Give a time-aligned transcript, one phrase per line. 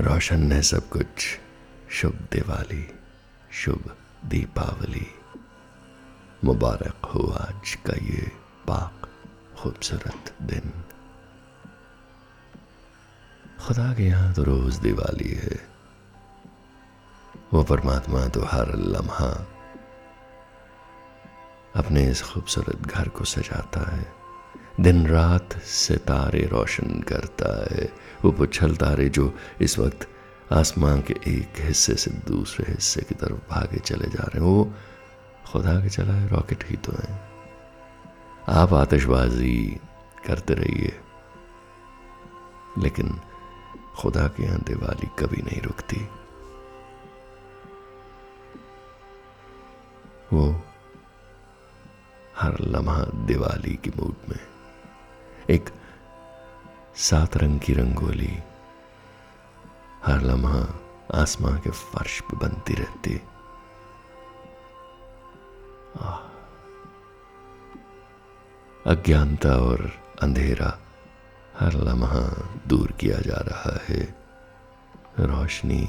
[0.00, 1.40] रोशन है सब कुछ।
[1.90, 2.98] शुभ दिवाली,
[3.52, 5.14] शुभ दीपावली।
[6.44, 8.32] मुबारक हो आज का ये
[8.68, 9.08] पाक,
[9.56, 10.84] खूबसूरत दिन।
[13.60, 15.68] खुदा के यहाँ तो रोज दिवाली है।
[17.54, 19.46] वो परमात्मा तो हर लम्हा
[21.76, 24.17] अपने इस खूबसूरत घर को सजाता है।
[24.80, 27.92] दिन रात सितारे रोशन करता है।
[28.24, 30.08] वो पुछल तारे जो इस वक्त
[30.52, 34.72] आसमान के एक हिस्से से दूसरे हिस्से की तरफ़ भागे चले जा रहे हैं, वो
[35.46, 37.20] खुदा के चला है, रॉकेट ही तो है।
[38.48, 39.80] आप आतिशबाजी
[40.26, 40.92] करते रहिए,
[42.78, 43.20] लेकिन
[43.96, 46.08] खुदा के यहाँ दिवाली कभी नहीं रुकती।
[50.32, 50.44] वो
[52.36, 54.38] हर लम्हा दिवाली की मूड में
[55.50, 55.70] एक
[56.96, 58.38] सात रंग की रंगोली।
[60.06, 60.80] हर लम्हा
[61.14, 63.22] आसमां के फर्श पे बनती रहती।
[68.86, 70.78] अज्ञानता और अंधेरा
[71.58, 74.14] हर लम्हा दूर किया जा रहा है।
[75.20, 75.88] रोशनी,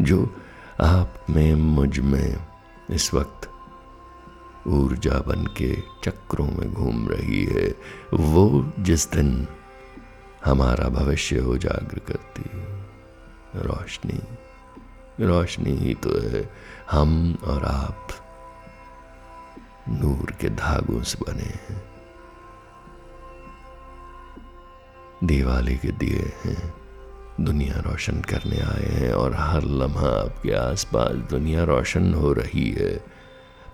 [0.00, 0.36] जो
[0.80, 2.48] आप में, मुझमें,
[2.90, 3.49] इस वक्त
[4.66, 7.74] ऊर्जा बन के चक्रों में घूम रही है।
[8.14, 9.46] वो जिस दिन
[10.44, 12.44] हमारा भविष्य उजागर करती
[13.60, 14.20] रोशनी
[15.24, 16.50] रोशनी ही तो है।
[16.90, 18.08] हम और आप
[19.88, 21.82] नूर के धागों से बने हैं।
[25.24, 26.74] दिवाली के दिए हैं।
[27.40, 33.09] दुनिया रोशन करने आए हैं और हर लम्हा आपके आसपास दुनिया रोशन हो रही है।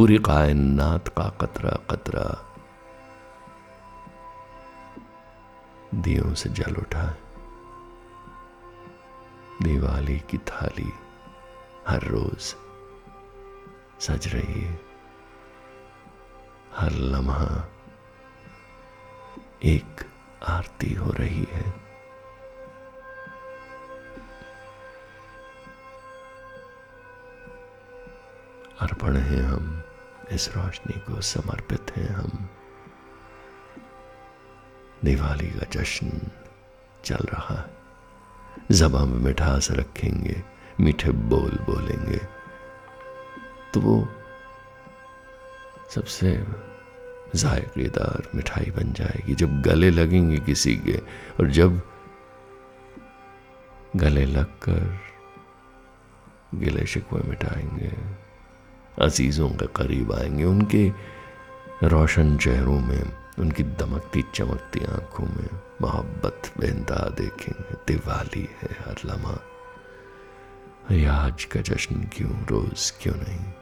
[0.00, 2.54] पूरी कायनात का कतरा कतरा।
[5.94, 7.16] दियों से जल उठा।
[9.62, 10.92] दिवाली की थाली
[11.88, 12.54] हर रोज
[14.00, 14.80] सज रही है।
[16.76, 17.68] हर लम्हा
[19.64, 20.12] एक
[20.48, 21.90] आरती हो रही है।
[28.80, 29.82] अर्पण है हम।
[30.32, 32.48] इस रोशनी को समर्पित हैं हम।
[35.04, 36.30] दिवाली का जश्न
[37.04, 37.70] चल रहा है।
[38.70, 40.42] जबा में मिठास रखेंगे,
[40.80, 42.20] मीठे बोल बोलेंगे
[43.74, 44.08] तो वो
[45.90, 46.46] सबसे
[47.36, 50.96] जायकेदार मिठाई बन जाएगी। जब गले लगेंगे किसी के,
[51.40, 51.82] और जब
[53.96, 55.00] गले लगकर
[56.54, 58.20] गिले शिकवे मिटाएँगे
[59.00, 60.92] अजीज़ों के करीब आएँगे, उनके
[61.82, 65.48] रोशन चेहरों में, उनकी दमकती चमकती आँखों में
[65.82, 69.38] मोहब्बत बेंता देखेंगे। दिवाली है हर लम्हा।
[71.26, 73.52] आज का जश्न क्यों, रोज क्यों नहीं?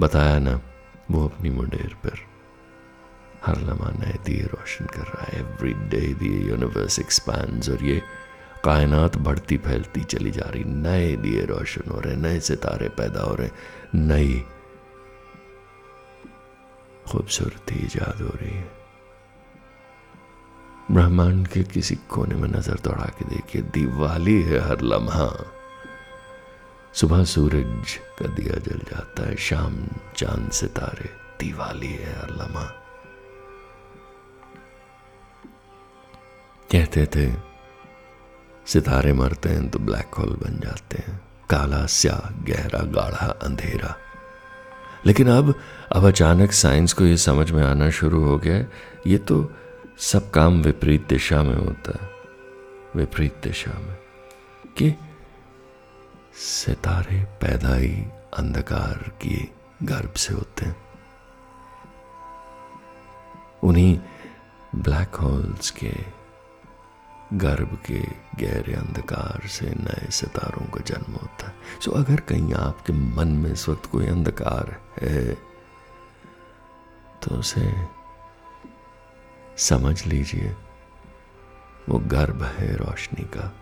[0.00, 0.60] बताया ना,
[1.10, 2.18] वो अपनी मुंडेर पर।
[3.46, 8.02] हर लम्हा नए दिए रोशन कर रहा है। एवरी डे दिए यूनिवर्स एक्सपैंड और ये
[8.64, 13.34] कायनात बढ़ती फैलती चली जा रही। नए दिए रोशन हो रहे, नए सितारे पैदा हो
[13.34, 13.50] रहे,
[13.94, 14.44] नई
[17.06, 18.70] खूबसूरती ईजाद हो रही है।
[20.90, 25.30] ब्रह्मांड के किसी कोने में नज़र दौड़ा के देखिए, दिवाली है हर लम्हा।
[26.94, 32.64] सुबह सूरज का दिया जल जाता है, शाम चाँद सितारे, दिवाली है हर लम्हा।
[36.72, 37.57] कहते थे
[38.68, 41.20] सितारे मरते हैं तो ब्लैक होल बन जाते हैं।
[41.50, 43.96] काला स्या गहरा, गाढ़ा, अंधेरा।
[45.06, 45.54] लेकिन अब
[45.92, 48.66] अब अचानक साइंस को यह समझ में आना शुरू हो गया
[49.06, 49.52] ये तो
[49.98, 52.10] सब काम विपरीत दिशा में होता है।
[52.96, 53.96] विपरीत दिशा में।
[54.76, 54.94] कि
[56.34, 58.02] सितारे पैदा ही
[58.38, 59.36] अंधकार के
[59.86, 60.76] गर्भ से होते हैं।
[63.62, 63.98] उन्हीं
[64.74, 66.17] ब्लैक होल्स के
[67.32, 68.00] गर्भ के
[68.38, 73.50] गहरे अंधकार से नए सितारों का जन्म होता है। सो अगर कहीं आपके मन में
[73.52, 75.34] इस वक्त कोई अंधकार है
[77.22, 77.72] तो उसे
[79.58, 80.54] समझ लीजिए,
[81.88, 83.52] वो गर्भ है रोशनी का।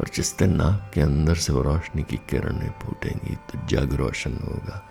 [0.00, 4.38] और जिस दिन नाक के अंदर से वो रोशनी की किरणें फूटेंगी तो जग रोशन
[4.44, 4.82] होगा।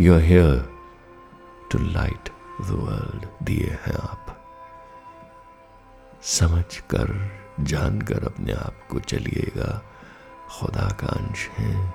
[0.00, 0.68] You here
[1.72, 2.28] to light
[2.60, 4.35] the world दिए हैं आप।
[6.26, 9.82] समझ कर जानकर अपने आप को चलिएगा।
[10.50, 11.94] खुदा का अंश है।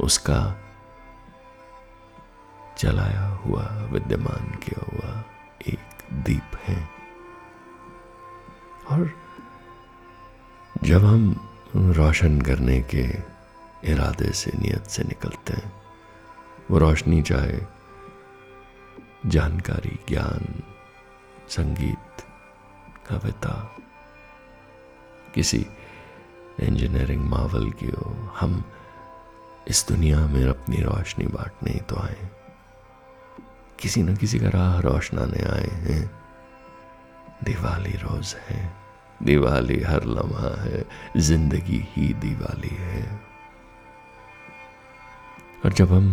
[0.00, 0.60] उसका
[2.78, 5.24] चलाया हुआ, विद्यमान किया हुआ
[5.68, 6.88] एक दीप है।
[8.90, 9.10] और
[10.82, 13.04] जब हम रोशन करने के
[13.84, 15.82] इरादे से, नियत से निकलते हैं,
[16.70, 17.58] वो रोशनी चाहे
[19.26, 20.62] जानकारी, ज्ञान,
[21.48, 21.98] संगीत
[23.08, 23.54] कविता
[25.34, 25.66] किसी
[26.60, 28.64] इंजीनियरिंग मावल की हो, हम
[29.68, 32.28] इस दुनिया में अपनी रोशनी बांटने तो आए।
[33.78, 36.10] किसी न किसी का राह रोशनाने आए हैं।
[37.44, 38.60] दिवाली रोज है,
[39.22, 40.84] दिवाली हर लम्हा है,
[41.16, 43.20] ज़िंदगी ही दिवाली है।
[45.64, 46.12] और जब हम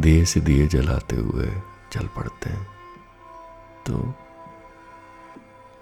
[0.00, 1.50] दिए से दिए जलाते हुए
[1.92, 2.66] चल पड़ते हैं
[3.86, 4.14] तो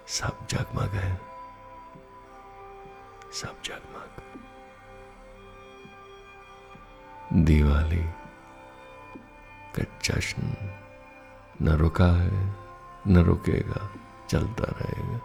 [0.09, 1.21] सब जगमग है।
[3.33, 4.21] सब जगमग।
[7.33, 8.03] दिवाली
[9.79, 10.55] का जश्न
[11.61, 12.55] न रुका है,
[13.07, 13.89] न रुकेगा,
[14.29, 15.21] चलता रहेगा।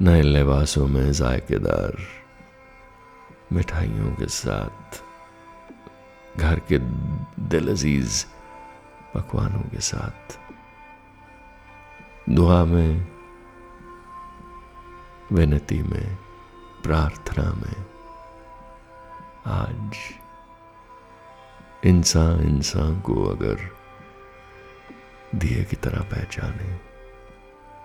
[0.00, 1.96] नए लिबासों में जायकेदार,
[3.52, 5.02] मिठाइयों के साथ,
[6.36, 6.78] घर के
[7.42, 8.26] दिल अज़ीज़
[9.14, 10.43] पकवानों के साथ।
[12.30, 13.12] दुआ में,
[15.32, 16.16] विनती में,
[16.82, 17.86] प्रार्थना में,
[19.46, 19.96] आज
[21.84, 23.70] इंसान इंसान को अगर
[25.34, 26.80] दिए की तरह पहचाने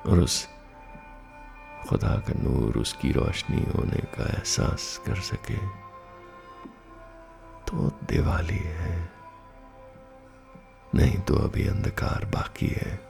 [0.10, 0.48] और उस
[1.90, 5.58] खुदा का नूर, उसकी रोशनी होने का एहसास कर सके
[7.68, 9.12] तो दिवाली है।
[10.96, 13.09] नहीं तो अभी अंधकार बाकी है।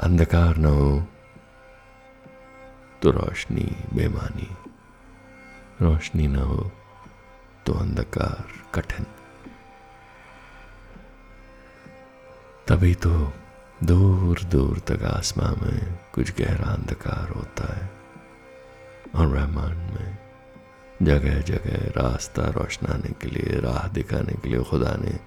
[0.00, 1.06] अंधकार न हो
[3.02, 3.64] तो रोशनी
[3.94, 4.48] बेमानी।
[5.82, 6.70] रोशनी न हो
[7.66, 8.44] तो अंधकार
[8.74, 9.06] कठिन।
[12.68, 13.32] तभी तो
[13.84, 17.90] दूर दूर तक आसमां में कुछ गहरा अंधकार होता है,
[19.14, 20.18] और रहमान में
[21.02, 25.18] जगह जगह रास्ता रोशनाने के लिए, राह दिखाने के लिए खुदा ने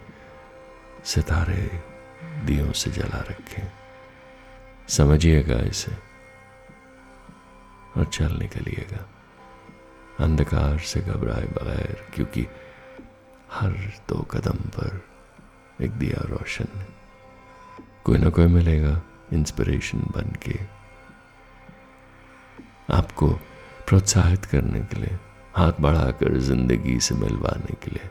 [1.05, 1.69] सितारे
[2.45, 3.82] दियों से जला रखे
[4.87, 5.91] समझिएगा इसे
[7.97, 9.05] और चल निकलिएगा।
[10.19, 12.45] अंधकार से घबराए बगैर, क्योंकि
[13.51, 13.71] हर
[14.09, 15.01] दो कदम पर
[15.81, 16.67] एक दिया रोशन
[18.03, 19.01] कोई ना कोई मिलेगा
[19.33, 20.59] इंस्पिरेशन बन के।
[22.93, 23.27] आपको
[23.87, 25.17] प्रोत्साहित करने के लिए,
[25.55, 28.09] हाथ बढ़ाकर ज़िंदगी से मिलवाने के लिए।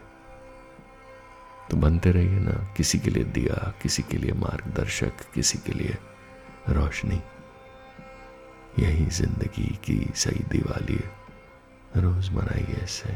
[1.71, 5.97] तो बनते रहिए ना, किसी के लिए दिया, किसी के लिए मार्गदर्शक, किसी के लिए
[6.69, 7.23] रोशनी।
[8.79, 11.23] यही ज़िंदगी की सही दिवाली है।
[12.01, 13.13] रोज मनाइए इसे।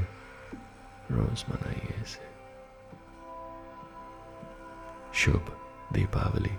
[1.11, 2.27] रोज मनाइए इसे।
[5.13, 5.57] शुभ
[5.93, 6.51] दीपावली।